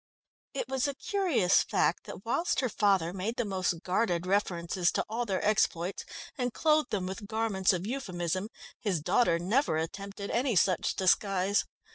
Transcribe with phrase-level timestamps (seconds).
[0.55, 5.05] It was a curious fact that whilst her father made the most guarded references to
[5.07, 10.55] all their exploits and clothed them with garments of euphemism, his daughter never attempted any
[10.55, 11.65] such disguise.